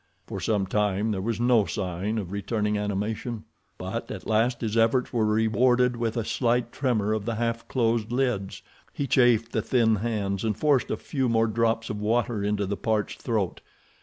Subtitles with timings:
[0.25, 3.43] For some time there was no sign of returning animation,
[3.77, 8.11] but at last his efforts were rewarded by a slight tremor of the half closed
[8.11, 8.63] lids.
[8.93, 12.77] He chafed the thin hands, and forced a few more drops of water into the
[12.77, 13.61] parched throat.